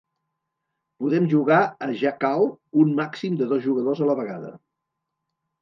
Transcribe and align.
Poden 1.03 1.27
jugar 1.33 1.59
a 1.87 1.89
"Jackal" 2.01 2.49
un 2.85 2.97
màxim 3.01 3.39
de 3.43 3.51
dos 3.53 3.63
jugadors 3.67 4.03
a 4.07 4.11
la 4.15 4.17
vegada. 4.23 4.51